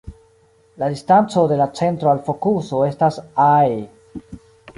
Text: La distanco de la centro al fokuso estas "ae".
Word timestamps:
La 0.83 0.87
distanco 0.93 1.43
de 1.51 1.57
la 1.59 1.67
centro 1.81 2.09
al 2.15 2.23
fokuso 2.31 2.81
estas 2.89 3.21
"ae". 3.53 3.79